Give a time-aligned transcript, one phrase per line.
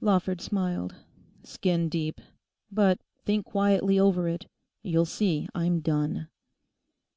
[0.00, 0.94] Lawford smiled.
[1.42, 2.20] 'Skin deep.
[2.70, 4.46] But think quietly over it;
[4.84, 6.28] you'll see I'm done.